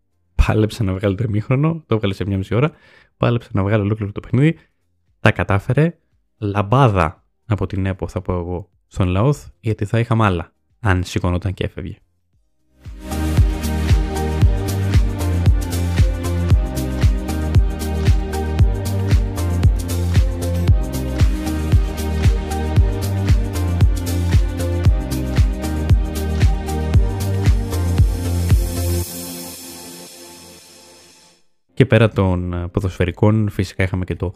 πάλεψε 0.47 0.83
να 0.83 0.92
βγάλει 0.92 1.14
το 1.14 1.23
εμίχρονο, 1.23 1.83
το 1.87 1.95
έβγαλε 1.95 2.14
σε 2.14 2.25
μια 2.26 2.37
μισή 2.37 2.54
ώρα, 2.54 2.71
πάλεψε 3.16 3.49
να 3.52 3.62
βγάλει 3.62 3.83
ολόκληρο 3.83 4.12
το 4.12 4.21
παιχνίδι, 4.21 4.59
τα 5.21 5.33
κατάφερε, 5.33 5.99
λαμπάδα 6.38 7.22
από 7.52 7.66
την 7.66 7.87
ΕΠΟ 7.87 8.09
θα 8.09 8.21
πω 8.21 8.32
εγώ 8.32 8.71
στον 8.87 9.09
Λαόθ 9.09 9.47
γιατί 9.61 9.85
θα 9.85 9.99
είχαμε 9.99 10.25
άλλα 10.25 10.52
αν 10.80 11.04
σηκωνόταν 11.04 11.54
και 11.54 11.64
έφευγε. 11.64 11.97
Και 31.75 31.87
πέρα 31.87 32.09
των 32.09 32.69
ποδοσφαιρικών 32.73 33.49
φυσικά 33.50 33.83
είχαμε 33.83 34.05
και 34.05 34.14
το 34.14 34.33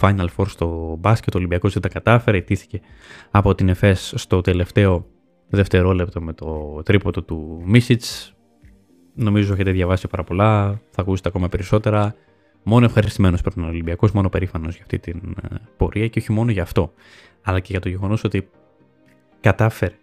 Final 0.00 0.26
Four 0.36 0.46
στο 0.46 0.96
μπάσκετ. 0.98 1.34
Ο 1.34 1.38
Ολυμπιακός 1.38 1.72
δεν 1.72 1.82
τα 1.82 1.88
κατάφερε. 1.88 2.36
Ιτήθηκε 2.36 2.80
από 3.30 3.54
την 3.54 3.68
ΕΦΕΣ 3.68 4.12
στο 4.16 4.40
τελευταίο 4.40 5.06
δευτερόλεπτο 5.48 6.20
με 6.20 6.32
το 6.32 6.82
τρίποτο 6.84 7.22
του 7.22 7.62
Μίσιτς. 7.64 8.34
Νομίζω 9.14 9.52
έχετε 9.52 9.70
διαβάσει 9.70 10.08
πάρα 10.08 10.24
πολλά. 10.24 10.80
Θα 10.90 11.02
ακούσετε 11.02 11.28
ακόμα 11.28 11.48
περισσότερα. 11.48 12.14
Μόνο 12.62 12.84
ευχαριστημένος 12.84 13.40
πρέπει 13.40 13.56
να 13.56 13.62
είναι 13.62 13.70
ο 13.70 13.74
Ολυμπιακός, 13.74 14.12
μόνο 14.12 14.28
περήφανος 14.28 14.74
για 14.74 14.82
αυτή 14.82 14.98
την 14.98 15.36
ε, 15.42 15.54
πορεία 15.76 16.08
και 16.08 16.18
όχι 16.18 16.32
μόνο 16.32 16.50
για 16.50 16.62
αυτό, 16.62 16.92
αλλά 17.42 17.60
και 17.60 17.68
για 17.70 17.80
το 17.80 17.88
γεγονός 17.88 18.24
ότι 18.24 18.48
κατάφερε 19.40 19.94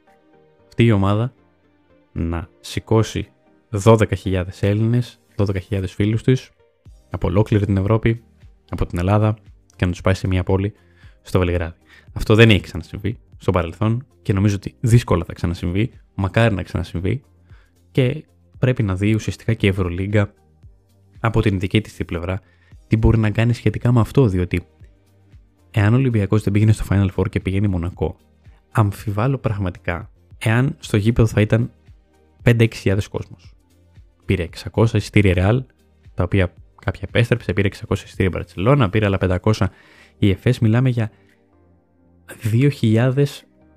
αυτή 0.67 0.85
η 0.85 0.91
ομάδα 0.91 1.33
να 2.11 2.49
σηκώσει 2.59 3.27
12.000 3.83 4.43
Έλληνες, 4.59 5.19
12.000 5.35 5.83
φίλους 5.87 6.23
του 6.23 6.33
από 7.11 7.27
ολόκληρη 7.27 7.65
την 7.65 7.77
Ευρώπη, 7.77 8.23
από 8.69 8.85
την 8.85 8.99
Ελλάδα 8.99 9.37
και 9.75 9.85
να 9.85 9.91
τους 9.91 10.01
πάει 10.01 10.13
σε 10.13 10.27
μια 10.27 10.43
πόλη 10.43 10.73
στο 11.21 11.39
Βελιγράδι. 11.39 11.75
Αυτό 12.13 12.35
δεν 12.35 12.49
έχει 12.49 12.59
ξανασυμβεί 12.59 13.17
στο 13.37 13.51
παρελθόν 13.51 14.05
και 14.21 14.33
νομίζω 14.33 14.55
ότι 14.55 14.75
δύσκολα 14.79 15.23
θα 15.25 15.33
ξανασυμβεί, 15.33 15.91
μακάρι 16.15 16.55
να 16.55 16.63
ξανασυμβεί 16.63 17.21
και 17.91 18.25
πρέπει 18.59 18.83
να 18.83 18.95
δει 18.95 19.13
ουσιαστικά 19.13 19.53
και 19.53 19.65
η 19.65 19.69
Ευρωλίγκα 19.69 20.33
από 21.19 21.41
την 21.41 21.59
δική 21.59 21.81
της 21.81 21.97
πλευρά 22.05 22.41
τι 22.87 22.97
μπορεί 22.97 23.17
να 23.17 23.29
κάνει 23.29 23.53
σχετικά 23.53 23.91
με 23.91 23.99
αυτό, 23.99 24.27
διότι 24.27 24.67
εάν 25.71 25.93
ο 25.93 25.95
Ολυμπιακός 25.95 26.43
δεν 26.43 26.53
πήγαινε 26.53 26.71
στο 26.71 26.85
Final 26.89 27.07
Four 27.15 27.29
και 27.29 27.39
πηγαίνει 27.39 27.67
Μονακό, 27.67 28.15
αμφιβάλλω 28.71 29.37
πραγματικά 29.37 30.09
εάν 30.37 30.75
στο 30.79 30.97
γήπεδο 30.97 31.27
θα 31.27 31.41
ήταν 31.41 31.71
5-6 32.43 32.67
κόσμος. 33.09 33.53
Πήρε 34.25 34.47
600 34.71 34.93
εισιτήρια 34.93 35.33
Real, 35.37 35.59
τα 36.13 36.23
οποία 36.23 36.53
κάποια 36.85 37.01
επέστρεψε, 37.07 37.53
πήρε 37.53 37.69
600 37.87 37.93
εισιτήρια 37.93 38.29
Μπαρσελόνα, 38.29 38.89
πήρε 38.89 39.05
άλλα 39.05 39.17
500 39.43 39.67
η 40.17 40.29
ΕΦΕΣ. 40.29 40.59
Μιλάμε 40.59 40.89
για 40.89 41.11
2.000 42.51 43.23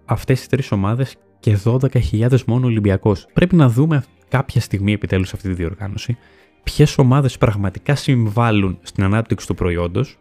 αυτές 0.05 0.39
τις 0.39 0.49
τρεις 0.49 0.73
ομάδες 0.73 1.17
και 1.41 1.59
12.000 1.65 2.45
μόνο 2.47 2.67
Ολυμπιακός. 2.67 3.27
Πρέπει 3.33 3.57
να 3.57 3.69
δούμε 3.69 4.05
κάποια 4.29 4.61
στιγμή 4.61 4.93
επιτέλους 4.93 5.33
αυτή 5.33 5.49
τη 5.49 5.55
διοργάνωση 5.55 6.17
ποιες 6.63 6.99
ομάδες 6.99 7.39
πραγματικά 7.39 7.95
συμβάλλουν 7.95 8.79
στην 8.83 9.05
ανάπτυξη 9.05 9.47
του 9.47 9.55
προϊόντος 9.55 10.19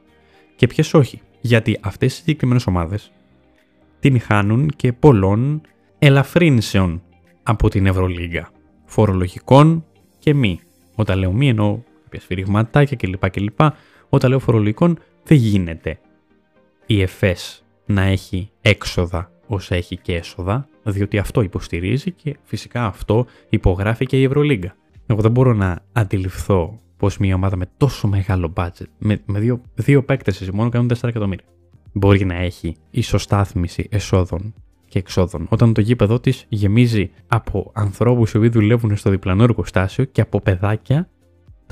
και 0.56 0.68
ποιες 0.68 0.94
όχι. 0.94 1.22
Γιατί 1.42 1.80
αυτές 1.82 2.14
οι 2.14 2.16
συγκεκριμένες 2.16 2.68
ομάδες 2.68 3.12
την 4.00 4.20
χάνουν 4.20 4.70
και 4.76 4.94
πολλών 4.94 5.62
ελαφρύνσεων 6.00 7.02
από 7.44 7.70
την 7.70 7.86
Ευρωλίγκα. 7.86 8.50
Φορολογικών 8.86 9.86
και 10.20 10.34
μη. 10.34 10.60
Όταν 10.96 11.20
λέω 11.20 11.32
μη 11.32 11.50
εννοώ 11.50 11.80
κάποια 12.14 12.20
σφυριγματάκια 12.20 12.98
κλπ. 12.98 13.30
κλπ. 13.30 13.60
Όταν 14.10 14.30
λέω 14.30 14.40
φορολογικών 14.40 14.98
δεν 15.24 15.38
γίνεται 15.38 16.00
η 16.86 17.02
ΕΦΕΣ 17.02 17.64
να 17.86 18.02
έχει 18.02 18.52
έξοδα 18.62 19.32
όσα 19.48 19.76
έχει 19.76 19.98
και 19.98 20.16
έσοδα, 20.16 20.68
διότι 20.84 21.18
αυτό 21.18 21.42
υποστηρίζει 21.42 22.12
και 22.12 22.38
φυσικά 22.44 22.86
αυτό 22.86 23.26
υπογράφει 23.50 24.06
και 24.06 24.20
η 24.20 24.24
Ευρωλίγκα. 24.24 24.76
Εγώ 25.06 25.22
δεν 25.22 25.32
μπορώ 25.32 25.54
να 25.54 25.80
αντιληφθώ 25.92 26.80
πώς 26.98 27.18
μια 27.18 27.36
ομάδα 27.36 27.56
με 27.56 27.66
τόσο 27.78 28.08
μεγάλο 28.08 28.54
budget, 28.56 28.86
με, 28.98 29.22
με 29.26 29.40
δύο, 29.40 29.62
δύο 29.76 30.04
παίκτες 30.04 30.50
μόνο 30.50 30.70
κάνουν 30.70 30.92
4 30.94 31.08
εκατομμύρια, 31.08 31.46
μπορεί 31.94 32.26
να 32.26 32.36
έχει 32.36 32.76
ισοστάθμιση 32.90 33.88
εσόδων 33.92 34.54
και 34.88 35.00
εξόδων. 35.00 35.46
Όταν 35.50 35.74
το 35.74 35.82
γήπεδο 35.82 36.20
της 36.20 36.46
γεμίζει 36.50 37.12
από 37.28 37.72
ανθρώπους 37.74 38.32
οι 38.32 38.38
οποίοι 38.38 38.50
δουλεύουν 38.50 38.98
στο 38.98 39.10
διπλανό 39.10 39.44
εργοστάσιο 39.44 40.04
και 40.04 40.22
από 40.22 40.42
παιδάκια 40.42 41.10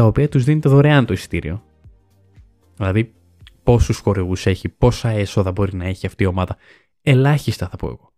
τα 0.01 0.07
οποία 0.07 0.29
τους 0.29 0.43
δίνεται 0.43 0.69
δωρεάν 0.69 1.05
το 1.05 1.13
ειστήριο. 1.13 1.63
Δηλαδή, 2.75 3.13
πόσους 3.63 3.97
χορηγούς 3.97 4.45
έχει, 4.45 4.69
πόσα 4.69 5.09
έσοδα 5.09 5.51
μπορεί 5.51 5.75
να 5.75 5.85
έχει 5.85 6.05
αυτή 6.05 6.23
η 6.23 6.25
ομάδα. 6.25 6.57
Ελάχιστα 7.01 7.67
θα 7.67 7.77
πω 7.77 7.87
εγώ. 7.87 8.11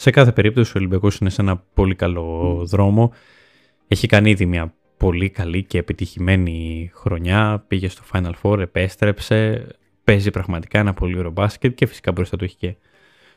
Σε 0.00 0.10
κάθε 0.10 0.32
περίπτωση 0.32 0.70
ο 0.70 0.74
Ολυμπιακός 0.76 1.16
είναι 1.18 1.30
σε 1.30 1.40
ένα 1.40 1.56
πολύ 1.74 1.94
καλό 1.94 2.60
δρόμο. 2.66 3.12
Έχει 3.88 4.06
κάνει 4.06 4.30
ήδη 4.30 4.46
μια 4.46 4.74
πολύ 4.96 5.30
καλή 5.30 5.64
και 5.64 5.78
επιτυχημένη 5.78 6.90
χρονιά. 6.94 7.64
Πήγε 7.68 7.88
στο 7.88 8.02
Final 8.12 8.32
Four, 8.42 8.58
επέστρεψε. 8.58 9.66
Παίζει 10.04 10.30
πραγματικά 10.30 10.78
ένα 10.78 10.94
πολύ 10.94 11.18
ωραίο 11.18 11.30
μπάσκετ 11.30 11.74
και 11.74 11.86
φυσικά 11.86 12.12
μπροστά 12.12 12.36
του 12.36 12.44
έχει 12.44 12.56
και 12.56 12.76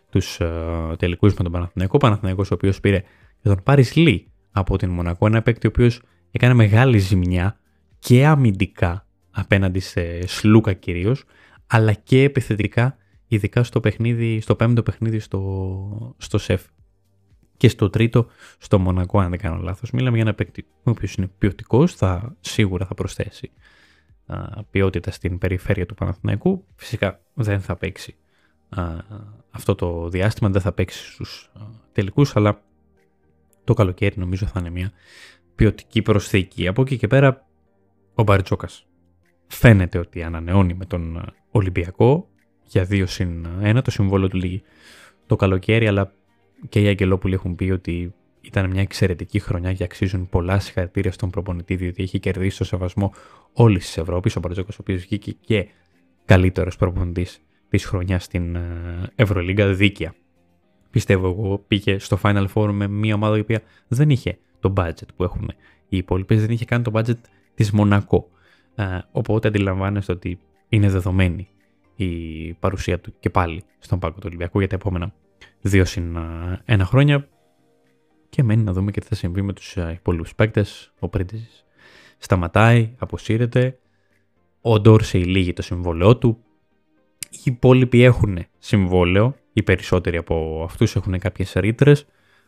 τους 0.10 0.38
uh, 0.42 0.94
τελικούς 0.98 1.34
με 1.34 1.44
τον 1.44 1.52
Παναθηναϊκό. 1.52 1.94
Ο 1.96 2.00
Παναθηναϊκός 2.00 2.52
ο 2.52 2.54
οποίος 2.54 2.80
πήρε 2.80 3.04
τον 3.42 3.62
Πάρις 3.64 3.96
Λί 3.96 4.32
από 4.52 4.78
την 4.78 4.90
Μονακό. 4.90 5.26
Ένα 5.26 5.42
παίκτη 5.42 5.68
ο 5.68 5.70
οποίος 5.74 6.02
έκανε 6.32 6.54
μεγάλη 6.54 6.98
ζημιά 6.98 7.60
και 8.00 8.26
αμυντικά 8.26 9.08
απέναντι 9.32 9.80
σε 9.80 10.28
Σλούκα 10.28 10.74
κυρίως, 10.74 11.24
αλλά 11.68 11.94
και 11.94 12.24
επιθετικά 12.24 12.98
ειδικά 13.34 13.64
στο 13.64 13.80
παιχνίδι, 13.80 14.40
στο 14.40 14.56
πέμπτο 14.56 14.84
παιχνίδι 14.84 15.20
στο, 15.20 16.16
στο 16.18 16.38
ΣΕΦ. 16.38 16.66
Και 17.58 17.70
στο 17.70 17.90
τρίτο, 17.90 18.28
στο 18.58 18.80
Μονακό, 18.80 19.20
αν 19.20 19.30
δεν 19.30 19.40
κάνω 19.40 19.62
λάθος. 19.62 19.92
Μιλάμε 19.92 20.16
για 20.16 20.26
ένα 20.26 20.34
παίκτη 20.34 20.66
ο 20.84 20.90
οποίος 20.90 21.16
είναι 21.16 21.32
ποιοτικός, 21.38 21.96
θα, 21.96 22.36
σίγουρα 22.40 22.86
θα 22.86 22.94
προσθέσει 22.94 23.52
α, 24.26 24.64
ποιότητα 24.64 25.12
στην 25.12 25.38
περιφέρεια 25.38 25.86
του 25.86 25.94
Παναθηναϊκού. 25.94 26.66
Φυσικά 26.76 27.22
δεν 27.34 27.62
θα 27.62 27.76
παίξει 27.76 28.16
α, 28.70 28.84
αυτό 29.52 29.76
το 29.76 30.10
διάστημα, 30.10 30.50
δεν 30.50 30.62
θα 30.62 30.72
παίξει 30.72 31.12
στους 31.12 31.52
α, 31.54 31.62
τελικούς, 31.92 32.36
αλλά 32.36 32.62
το 33.64 33.74
καλοκαίρι 33.74 34.16
νομίζω 34.18 34.46
θα 34.46 34.60
είναι 34.60 34.70
μια 34.70 34.92
ποιοτική 35.56 36.02
προσθήκη. 36.02 36.68
Από 36.68 36.82
εκεί 36.82 36.98
και 36.98 37.08
πέρα, 37.08 37.46
ο 38.14 38.24
Μπαρτσόκας 38.24 38.86
φαίνεται 39.48 39.98
ότι 39.98 40.24
ανανεώνει 40.24 40.74
με 40.74 40.86
τον 40.86 41.34
Ολυμπιακό 41.52 42.28
για 42.74 42.84
δύο 42.84 43.06
συν 43.06 43.48
ένα 43.62 43.82
το 43.82 43.92
συμβόλαιο 43.92 44.28
του 44.28 44.38
λίγη 44.38 44.62
το 45.26 45.36
καλοκαίρι, 45.36 45.88
αλλά 45.88 46.12
και 46.70 46.82
οι 46.82 46.88
Αγγελόπουλοι 46.88 47.34
έχουν 47.34 47.56
πει 47.56 47.70
ότι 47.70 48.14
ήταν 48.42 48.70
μια 48.70 48.82
εξαιρετική 48.82 49.40
χρονιά 49.40 49.74
και 49.74 49.84
αξίζουν 49.84 50.30
πολλά 50.30 50.60
συγχαρητήρια 50.60 51.12
στον 51.12 51.30
προπονητή, 51.30 51.76
διότι 51.76 52.04
έχει 52.04 52.20
κερδίσει 52.20 52.58
το 52.58 52.64
σεβασμό 52.64 53.14
όλης 53.54 53.86
της 53.86 53.98
Ευρώπης. 53.98 54.36
Ο 54.36 54.40
Μπαρτζόκος, 54.40 54.76
ο 54.76 54.78
οποίος 54.82 55.02
βγήκε 55.02 55.32
και 55.32 55.68
καλύτερος 56.26 56.76
προπονητής 56.76 57.42
της 57.70 57.86
χρονιάς 57.86 58.24
στην 58.24 58.56
ε, 58.56 58.62
Ευρωλίγκα 59.16 59.68
δίκαια. 59.68 60.14
Πιστεύω 60.90 61.28
εγώ 61.28 61.58
πήγε 61.68 62.00
στο 62.00 62.20
Final 62.24 62.46
Four 62.54 62.70
με 62.72 62.88
μια 62.88 63.16
ομάδα 63.16 63.38
η 63.38 63.40
οποία 63.40 63.62
δεν 63.88 64.10
είχε 64.10 64.38
το 64.60 64.74
budget 64.78 65.08
που 65.16 65.24
έχουν 65.24 65.52
οι 65.90 65.98
υπόλοιπες, 65.98 66.42
δεν 66.42 66.50
είχε 66.50 66.66
καν 66.66 66.84
το 66.84 66.92
budget 66.96 67.20
της 67.56 67.72
Μονακό. 67.72 68.30
Ε, 68.76 68.86
οπότε 69.12 69.48
αντιλαμβάνεστε 69.48 70.12
ότι 70.12 70.40
είναι 70.70 70.90
δεδομένη 70.90 71.48
η 71.96 72.54
παρουσία 72.54 73.00
του 73.00 73.14
και 73.20 73.30
πάλι 73.30 73.64
στον 73.80 74.00
πάγκο 74.00 74.16
του 74.16 74.26
Ολυμπιακού 74.26 74.60
για 74.60 74.68
τα 74.68 74.76
επόμενα 74.76 75.14
δύο 75.62 75.86
συν 75.86 76.18
ένα 76.66 76.86
χρόνια 76.86 77.28
και 78.30 78.44
μένει 78.44 78.64
να 78.64 78.74
δούμε 78.74 78.92
και 78.92 79.00
τι 79.00 79.08
θα 79.08 79.16
συμβεί 79.16 79.42
με 79.42 79.54
τους 79.54 79.76
υπόλοιπους 79.94 80.36
παίκτες. 80.36 80.94
Ο 81.00 81.08
Πρίντιζης 81.08 81.66
σταματάει, 82.18 82.96
αποσύρεται, 82.98 83.80
ο 84.62 84.80
Ντόρσεϊ 84.80 85.24
λύγει 85.24 85.54
το 85.54 85.62
συμβόλαιό 85.62 86.18
του, 86.18 86.38
οι 87.30 87.42
υπόλοιποι 87.44 88.04
έχουν 88.04 88.38
συμβόλαιο, 88.58 89.36
οι 89.54 89.64
περισσότεροι 89.64 90.18
από 90.18 90.62
αυτούς 90.64 90.96
έχουν 90.96 91.20
κάποιες 91.20 91.54
ρήτρες, 91.54 92.06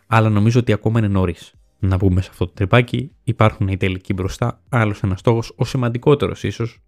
αλλά 0.08 0.30
νομίζω 0.30 0.60
ότι 0.60 0.74
ακόμα 0.74 1.00
είναι 1.00 1.08
νωρίς 1.08 1.54
να 1.80 1.98
μπούμε 1.98 2.22
σε 2.22 2.30
αυτό 2.32 2.46
το 2.46 2.52
τρυπάκι. 2.54 3.12
Υπάρχουν 3.24 3.68
οι 3.68 3.78
τελικοί 3.78 4.14
μπροστά, 4.14 4.62
άλλος 4.70 5.02
ένας 5.04 5.20
στόχος, 5.20 5.54
ο 5.56 5.66
σημαντικότερος 5.66 6.44
ίσως, 6.44 6.74
ε, 6.74 6.80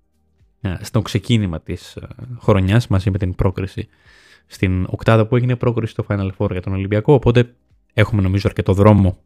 στο 0.82 1.02
ξεκίνημα 1.02 1.62
της 1.62 1.96
ε, 1.96 2.08
χρονιάς 2.40 2.88
μαζί 2.88 3.12
με 3.12 3.18
την 3.18 3.36
πρόκριση. 3.36 3.88
Στην 4.48 4.86
οκτάδα 4.90 5.26
που 5.28 5.36
έγινε 5.36 5.56
πρόκριση 5.56 5.92
στο 5.92 6.06
Final 6.10 6.30
Four 6.38 6.52
για 6.52 6.62
τον 6.62 6.74
Ολυμπιακό, 6.74 7.14
οπότε 7.14 7.54
έχουμε 7.94 8.22
νομίζω 8.22 8.48
αρκετό 8.48 8.74
δρόμο 8.74 9.18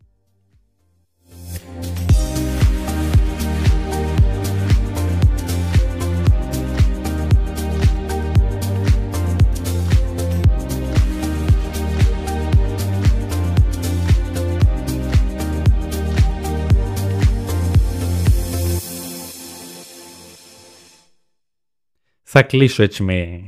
Θα 22.34 22.44
κλείσω 22.44 22.84
έτσι 22.84 23.04
με 23.04 23.40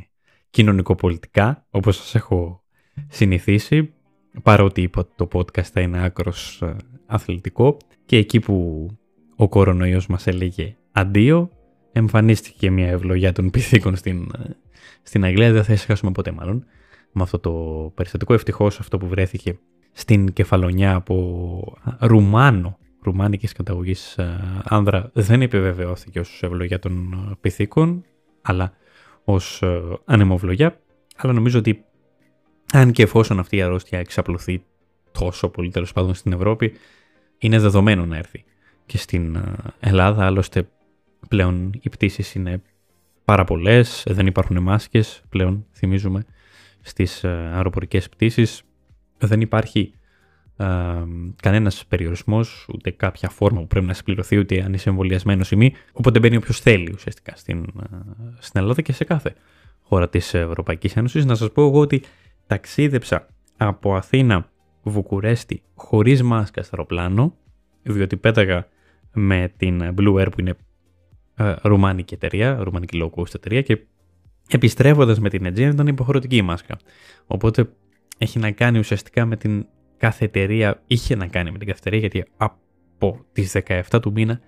κοινωνικοπολιτικά, 0.49 1.65
όπως 1.69 1.95
σας 1.95 2.15
έχω 2.15 2.63
συνηθίσει, 3.07 3.93
παρότι 4.43 4.81
είπα 4.81 5.07
το 5.15 5.27
podcast 5.33 5.61
θα 5.61 5.81
είναι 5.81 6.03
άκρος 6.03 6.61
ε, 6.61 6.75
αθλητικό 7.05 7.77
και 8.05 8.17
εκεί 8.17 8.39
που 8.39 8.87
ο 9.35 9.49
κορονοϊός 9.49 10.07
μας 10.07 10.27
έλεγε 10.27 10.75
αντίο, 10.91 11.49
εμφανίστηκε 11.91 12.71
μια 12.71 12.87
ευλογιά 12.87 13.31
των 13.31 13.49
πυθίκων 13.49 13.95
στην, 13.95 14.31
ε, 14.37 14.49
στην 15.03 15.23
Αγγλία, 15.23 15.51
δεν 15.51 15.63
θα 15.63 15.73
ησυχάσουμε 15.73 16.11
ποτέ 16.11 16.31
μάλλον. 16.31 16.65
με 17.11 17.21
αυτό 17.21 17.39
το 17.39 17.51
περιστατικό. 17.95 18.33
Ευτυχώς 18.33 18.79
αυτό 18.79 18.97
που 18.97 19.07
βρέθηκε 19.07 19.59
στην 19.91 20.33
κεφαλονιά 20.33 20.95
από 20.95 21.77
Ρουμάνο, 21.99 22.77
ρουμάνικης 23.01 23.51
καταγωγής 23.51 24.19
άνδρα, 24.63 25.09
δεν 25.13 25.41
επιβεβαιώθηκε 25.41 26.19
ως 26.19 26.39
ευλογιά 26.43 26.79
των 26.79 27.15
πυθίκων, 27.41 28.03
αλλά 28.43 28.73
ως 29.23 29.63
ανεμοβλογιά. 30.05 30.79
Αλλά 31.15 31.33
νομίζω 31.33 31.59
ότι 31.59 31.83
αν 32.73 32.91
και 32.91 33.03
εφόσον 33.03 33.39
αυτή 33.39 33.57
η 33.57 33.61
αρρώστια 33.61 33.99
εξαπλωθεί 33.99 34.63
τόσο 35.11 35.49
πολύ 35.49 35.71
τέλος 35.71 35.93
πάντων 35.93 36.13
στην 36.13 36.31
Ευρώπη, 36.31 36.73
είναι 37.37 37.59
δεδομένο 37.59 38.05
να 38.05 38.17
έρθει 38.17 38.43
και 38.85 38.97
στην 38.97 39.43
Ελλάδα. 39.79 40.25
Άλλωστε 40.25 40.67
πλέον 41.27 41.71
οι 41.81 41.89
πτήσεις 41.89 42.35
είναι 42.35 42.61
πάρα 43.25 43.43
πολλές, 43.43 44.03
δεν 44.07 44.27
υπάρχουν 44.27 44.61
μάσκες 44.61 45.21
πλέον, 45.29 45.65
θυμίζουμε, 45.71 46.25
στις 46.81 47.23
αεροπορικές 47.23 48.09
πτήσεις. 48.09 48.63
Δεν 49.17 49.41
υπάρχει 49.41 49.93
ε, 50.63 51.03
κανένας 51.41 51.85
περιορισμός, 51.85 52.67
ούτε 52.73 52.91
κάποια 52.91 53.29
φόρμα 53.29 53.59
που 53.59 53.67
πρέπει 53.67 53.85
να 53.85 53.93
συμπληρωθεί, 53.93 54.37
ούτε 54.37 54.63
αν 54.63 54.73
είσαι 54.73 54.89
εμβολιασμένος 54.89 55.51
ή 55.51 55.55
μη. 55.55 55.73
Οπότε 55.93 56.19
μπαίνει 56.19 56.35
όποιος 56.35 56.59
θέλει 56.59 56.91
ουσιαστικά 56.93 57.35
στην, 57.35 57.65
στην 58.39 58.59
Ελλάδα 58.61 58.81
και 58.81 58.93
σε 58.93 59.03
κάθε 59.03 59.33
χώρα 59.81 60.09
της 60.09 60.33
Ευρωπαϊκής 60.33 60.95
Ένωσης. 60.95 61.25
Να 61.25 61.35
σας 61.35 61.51
πω 61.51 61.61
εγώ 61.67 61.79
ότι 61.79 62.01
ταξίδεψα 62.47 63.27
από 63.57 63.95
Αθήνα 63.95 64.49
Βουκουρέστι 64.83 65.61
χωρίς 65.75 66.23
μάσκα 66.23 66.63
στο 66.63 66.75
αεροπλάνο, 66.75 67.37
διότι 67.83 68.17
πέταγα 68.17 68.67
με 69.13 69.53
την 69.57 69.93
Blue 69.97 70.21
Air 70.21 70.27
που 70.31 70.39
είναι 70.39 70.55
ε, 71.35 71.53
ρουμάνικη 71.61 72.13
εταιρεία, 72.13 72.57
ρουμάνικη 72.63 72.99
low 73.03 73.19
cost 73.19 73.35
εταιρεία 73.35 73.61
και 73.61 73.79
επιστρέφοντας 74.49 75.19
με 75.19 75.29
την 75.29 75.45
Aegean 75.45 75.71
ήταν 75.73 75.87
υποχρεωτική 75.87 76.35
η 76.35 76.41
μάσκα. 76.41 76.77
Οπότε 77.25 77.69
έχει 78.17 78.39
να 78.39 78.51
κάνει 78.51 78.79
ουσιαστικά 78.79 79.25
με 79.25 79.35
την 79.35 79.65
κάθε 80.03 80.25
εταιρεία, 80.25 80.81
είχε 80.87 81.15
να 81.15 81.27
κάνει 81.27 81.51
με 81.51 81.57
την 81.57 81.67
κάθε 81.67 81.79
εταιρεία 81.79 81.99
γιατί 81.99 82.25
από 82.37 83.25
τις 83.31 83.57
17 83.65 83.81
του 84.01 84.11
μήνα 84.11 84.39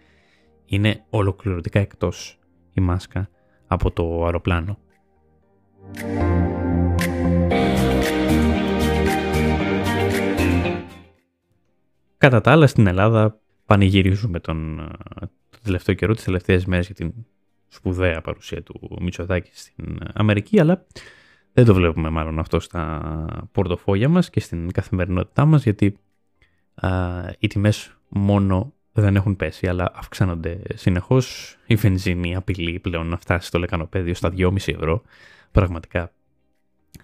είναι 0.66 1.04
ολοκληρωτικά 1.10 1.80
εκτός 1.80 2.40
η 2.74 2.82
μάσκα 2.82 3.30
από 3.68 3.92
το 3.92 4.26
αεροπλάνο. 4.26 4.78
Κατά 12.18 12.42
τα 12.42 12.52
άλλα 12.52 12.68
στην 12.68 12.88
Ελλάδα 12.88 13.40
πανηγυρίζουμε 13.66 14.40
τον, 14.40 14.90
το 15.50 15.60
τελευταίο 15.64 15.96
καιρό, 15.96 16.14
τις 16.14 16.24
τελευταίες 16.24 16.66
μέρες 16.66 16.86
για 16.86 16.96
την 16.96 17.14
σπουδαία 17.68 18.22
παρουσία 18.22 18.64
του 18.64 18.98
Μητσοτάκη 19.02 19.52
στην 19.54 19.98
Αμερική, 20.14 20.60
αλλά 20.60 20.86
δεν 21.56 21.66
το 21.66 21.74
βλέπουμε 21.74 22.10
μάλλον 22.10 22.40
αυτό 22.40 22.60
στα 22.60 23.48
πορτοφόλια 23.52 24.10
μας 24.10 24.30
και 24.30 24.40
στην 24.40 24.72
καθημερινότητά 24.72 25.46
μας, 25.46 25.64
γιατί 25.64 25.98
α, 26.76 26.90
οι 27.40 27.48
τιμές 27.48 27.96
μόνο 28.10 28.74
δεν 28.94 29.16
έχουν 29.16 29.36
πέσει, 29.36 29.68
αλλά 29.68 29.92
αυξάνονται 29.96 30.62
συνεχώς. 30.74 31.56
Η 31.66 31.76
βενζίνη 31.76 32.36
απειλεί 32.36 32.80
πλέον 32.80 33.08
να 33.08 33.18
φτάσει 33.18 33.48
στο 33.48 33.60
λεκανοπέδιο 33.60 34.14
στα 34.14 34.34
2,5 34.38 34.56
ευρώ. 34.66 35.02
Πραγματικά 35.52 36.12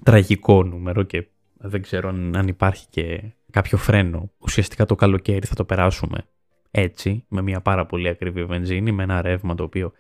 τραγικό 0.04 0.64
νούμερο 0.64 1.04
και 1.04 1.28
δεν 1.58 1.82
ξέρω 1.82 2.10
αν 2.10 2.48
υπάρχει 2.48 2.86
και 2.90 3.22
κάποιο 3.52 3.78
φρένο. 3.78 4.32
Ουσιαστικά 4.38 4.86
το 4.86 4.96
καλοκαίρι 4.96 5.46
θα 5.46 5.56
το 5.56 5.66
περάσουμε 5.66 6.18
έτσι, 6.72 7.26
με 7.28 7.42
μια 7.42 7.62
πάρα 7.62 7.86
πολύ 7.86 8.08
ακριβή 8.08 8.46
βενζίνη, 8.46 8.92
με 8.92 9.04
ένα 9.04 9.22
ρεύμα 9.22 9.56
το 9.56 9.64
οποίο 9.64 9.92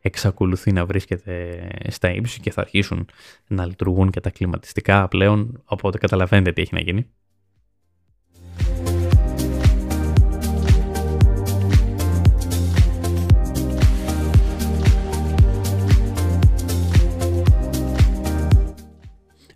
εξακολουθεί 0.00 0.72
να 0.72 0.86
βρίσκεται 0.86 1.68
στα 1.88 2.12
ύψη 2.12 2.40
και 2.40 2.50
θα 2.50 2.60
αρχίσουν 2.60 3.06
να 3.46 3.66
λειτουργούν 3.66 4.10
και 4.10 4.20
τα 4.20 4.30
κλιματιστικά 4.30 5.08
πλέον, 5.08 5.62
οπότε 5.64 5.98
καταλαβαίνετε 5.98 6.52
τι 6.52 6.60
έχει 6.62 6.74
να 6.74 6.80
γίνει. 6.80 7.06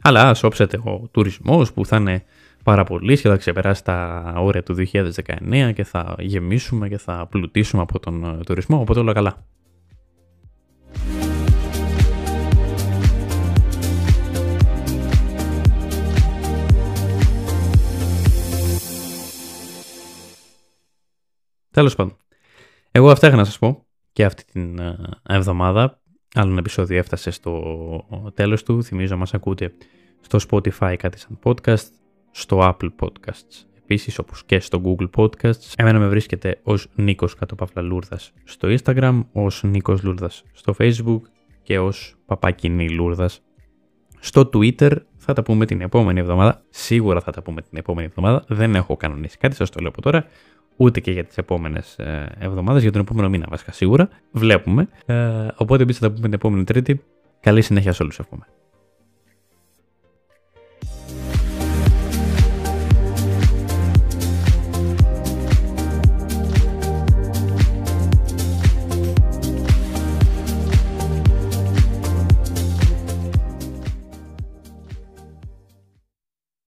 Αλλά 0.04 0.28
ας 0.28 0.42
όψετε 0.42 0.80
ο 0.84 1.08
τουρισμός 1.10 1.72
που 1.72 1.86
θα 1.86 1.96
είναι 1.96 2.24
πάρα 2.64 2.84
πολύ 2.84 3.20
και 3.20 3.28
θα 3.28 3.36
ξεπεράσει 3.36 3.84
τα 3.84 4.32
όρια 4.36 4.62
του 4.62 4.76
2019 4.92 5.72
και 5.74 5.84
θα 5.84 6.14
γεμίσουμε 6.18 6.88
και 6.88 6.98
θα 6.98 7.26
πλουτίσουμε 7.30 7.82
από 7.82 7.98
τον 7.98 8.24
ε, 8.24 8.44
τουρισμό, 8.44 8.80
οπότε 8.80 9.00
όλα 9.00 9.12
καλά. 9.12 9.44
Τέλος 21.72 21.94
πάντων. 21.94 22.16
Εγώ 22.90 23.10
αυτά 23.10 23.26
είχα 23.26 23.36
να 23.36 23.44
σας 23.44 23.58
πω 23.58 23.86
και 24.12 24.24
αυτή 24.24 24.44
την 24.44 24.78
ε, 24.78 24.98
εβδομάδα. 25.28 26.00
Άλλο 26.34 26.50
ένα 26.50 26.58
επεισόδιο 26.58 26.98
έφτασε 26.98 27.30
στο 27.30 28.32
τέλος 28.34 28.62
του. 28.62 28.84
Θυμίζω 28.84 29.16
μας 29.16 29.34
ακούτε 29.34 29.74
στο 30.20 30.38
Spotify 30.50 30.94
κάτι 30.98 31.18
σαν 31.18 31.38
podcast, 31.44 31.86
στο 32.30 32.58
Apple 32.62 32.90
Podcasts 33.00 33.66
επίσης 33.92 34.18
όπως 34.18 34.44
και 34.44 34.60
στο 34.60 34.80
Google 34.84 35.08
Podcasts. 35.16 35.72
Εμένα 35.76 35.98
με 35.98 36.08
βρίσκεται 36.08 36.60
ως 36.62 36.88
Νίκος 36.94 37.34
Κατοπαύλα 37.34 37.82
Λούρδας 37.82 38.32
στο 38.44 38.68
Instagram, 38.68 39.24
ως 39.32 39.62
Νίκος 39.62 40.02
Λούρδας 40.02 40.42
στο 40.52 40.74
Facebook 40.78 41.20
και 41.62 41.78
ως 41.78 42.14
Παπάκινη 42.26 42.90
Λούρδας 42.90 43.42
στο 44.18 44.50
Twitter. 44.52 44.96
Θα 45.16 45.32
τα 45.32 45.42
πούμε 45.42 45.66
την 45.66 45.80
επόμενη 45.80 46.20
εβδομάδα. 46.20 46.62
Σίγουρα 46.70 47.20
θα 47.20 47.32
τα 47.32 47.42
πούμε 47.42 47.62
την 47.62 47.78
επόμενη 47.78 48.06
εβδομάδα. 48.06 48.44
Δεν 48.48 48.74
έχω 48.74 48.96
κανονίσει 48.96 49.38
κάτι, 49.38 49.54
σας 49.54 49.70
το 49.70 49.80
λέω 49.80 49.88
από 49.88 50.02
τώρα. 50.02 50.26
Ούτε 50.76 51.00
και 51.00 51.10
για 51.10 51.24
τις 51.24 51.36
επόμενες 51.36 51.98
ε, 51.98 52.36
εβδομάδες, 52.38 52.82
για 52.82 52.92
τον 52.92 53.00
επόμενο 53.00 53.28
μήνα 53.28 53.46
βασικά 53.50 53.72
σίγουρα. 53.72 54.08
Βλέπουμε. 54.32 54.88
Ε, 55.06 55.46
οπότε 55.56 55.82
επίσης 55.82 56.00
θα 56.00 56.06
τα 56.06 56.12
πούμε 56.12 56.26
την 56.26 56.34
επόμενη 56.34 56.64
Τρίτη. 56.64 57.02
Καλή 57.40 57.62
συνέχεια 57.62 57.92
σε 57.92 58.02
όλους 58.02 58.18
εύχομαι. 58.18 58.46